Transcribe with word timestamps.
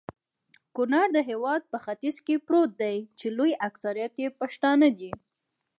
کونړ 0.75 1.05
د 1.15 1.19
هيواد 1.29 1.61
په 1.71 1.77
ختیځ 1.85 2.15
کي 2.25 2.35
پروت 2.45 2.71
دي.چي 2.81 3.27
لوي 3.37 3.51
اکثريت 3.67 4.13
يي 4.21 4.27
پښتانه 4.39 4.87
دي 4.99 5.11